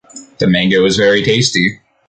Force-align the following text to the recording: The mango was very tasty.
The 0.39 0.47
mango 0.47 0.81
was 0.81 0.97
very 0.97 1.21
tasty. 1.21 1.79